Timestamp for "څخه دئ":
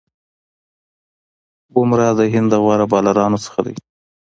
3.45-3.75